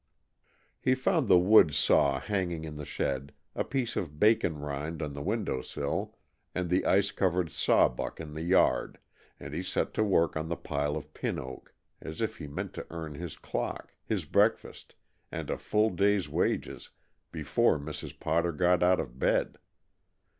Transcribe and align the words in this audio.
He 0.79 0.95
found 0.95 1.27
the 1.27 1.37
wood 1.37 1.75
saw 1.75 2.19
hanging 2.19 2.63
in 2.63 2.75
the 2.75 2.85
shed, 2.85 3.33
a 3.53 3.63
piece 3.63 3.95
of 3.95 4.19
bacon 4.19 4.57
rind 4.57 4.99
on 4.99 5.13
the 5.13 5.21
windowsill, 5.21 6.17
and 6.55 6.71
the 6.71 6.87
ice 6.87 7.11
covered 7.11 7.51
sawbuck 7.51 8.19
in 8.19 8.33
the 8.33 8.41
yard, 8.41 8.97
and 9.39 9.53
he 9.53 9.61
set 9.61 9.93
to 9.93 10.03
work 10.03 10.35
on 10.35 10.49
the 10.49 10.55
pile 10.55 10.95
of 10.97 11.13
pin 11.13 11.37
oak 11.37 11.75
as 12.01 12.19
if 12.19 12.37
he 12.37 12.47
meant 12.47 12.73
to 12.73 12.87
earn 12.89 13.13
his 13.13 13.35
clock, 13.37 13.93
his 14.03 14.25
breakfast 14.25 14.95
and 15.31 15.51
a 15.51 15.57
full 15.59 15.91
day's 15.91 16.27
wages 16.27 16.89
before 17.31 17.77
Mrs. 17.77 18.19
Potter 18.19 18.51
got 18.53 18.81
out 18.81 18.99
of 18.99 19.19
bed. 19.19 19.59